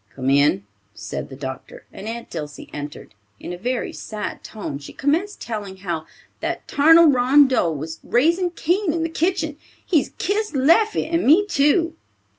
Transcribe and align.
"Come 0.15 0.31
in," 0.31 0.65
said 0.95 1.29
the 1.29 1.35
doctor, 1.35 1.85
and 1.93 2.07
Aunt 2.07 2.31
Dilsey 2.31 2.71
entered. 2.73 3.13
In 3.39 3.53
a 3.53 3.55
very 3.57 3.93
sad 3.93 4.43
tone, 4.43 4.79
she 4.79 4.93
commenced 4.93 5.39
telling 5.41 5.77
how 5.85 6.07
"that 6.39 6.67
'tarnal 6.67 7.11
Rondeau 7.11 7.71
was 7.71 7.99
raising 8.03 8.49
Cain 8.49 8.93
in 8.93 9.03
the 9.03 9.09
kitchen. 9.09 9.57
He's 9.85 10.09
kissed 10.17 10.55
Leffie, 10.55 11.05
and 11.05 11.23
me 11.23 11.45
too!" 11.45 11.93